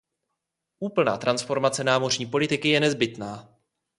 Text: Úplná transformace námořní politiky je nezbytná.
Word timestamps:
Úplná 0.79 1.17
transformace 1.17 1.83
námořní 1.83 2.25
politiky 2.25 2.69
je 2.69 2.79
nezbytná. 2.79 3.57